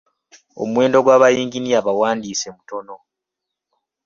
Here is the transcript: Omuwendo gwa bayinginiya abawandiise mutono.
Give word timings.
Omuwendo 0.61 0.97
gwa 1.05 1.21
bayinginiya 1.21 1.77
abawandiise 1.81 2.47
mutono. 2.55 2.95